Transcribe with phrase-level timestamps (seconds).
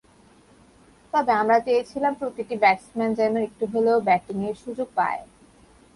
[1.13, 5.21] তবে আমরা চেয়েছিলাম প্রতিটি ব্যাটসম্যান যেন একটু হলেও ব্যাটিংয়ের সুযোগ পায়।